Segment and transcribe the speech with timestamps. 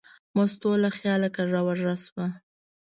[0.35, 2.25] مستو له خیاله کږه وږه شوه.